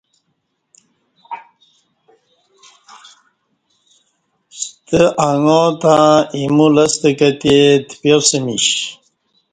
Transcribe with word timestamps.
ستہ 4.59 5.03
اݣا 5.27 5.61
تہ 5.81 5.95
ایمو 6.35 6.67
لستہ 6.75 7.11
کتے 7.19 7.57
تپیاسمیش 7.87 8.67